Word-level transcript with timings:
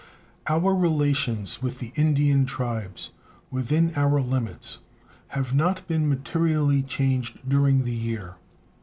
Our 0.47 0.73
relations 0.73 1.61
with 1.61 1.77
the 1.77 1.91
Indian 1.93 2.47
tribes 2.47 3.11
within 3.51 3.93
our 3.95 4.19
limits 4.19 4.79
have 5.27 5.53
not 5.53 5.87
been 5.87 6.09
materially 6.09 6.81
changed 6.81 7.47
during 7.47 7.83
the 7.83 7.93
year. 7.93 8.37